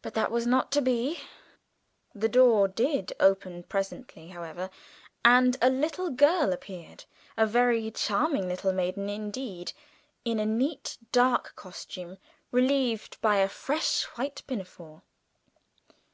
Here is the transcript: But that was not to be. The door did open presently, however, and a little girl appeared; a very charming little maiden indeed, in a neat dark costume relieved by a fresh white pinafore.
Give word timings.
But 0.00 0.14
that 0.14 0.30
was 0.30 0.46
not 0.46 0.72
to 0.72 0.80
be. 0.80 1.20
The 2.14 2.26
door 2.30 2.68
did 2.68 3.12
open 3.20 3.64
presently, 3.64 4.28
however, 4.28 4.70
and 5.22 5.58
a 5.60 5.68
little 5.68 6.08
girl 6.08 6.54
appeared; 6.54 7.04
a 7.36 7.44
very 7.44 7.90
charming 7.90 8.48
little 8.48 8.72
maiden 8.72 9.10
indeed, 9.10 9.74
in 10.24 10.38
a 10.38 10.46
neat 10.46 10.96
dark 11.12 11.52
costume 11.54 12.16
relieved 12.50 13.20
by 13.20 13.36
a 13.36 13.48
fresh 13.50 14.04
white 14.16 14.42
pinafore. 14.46 15.02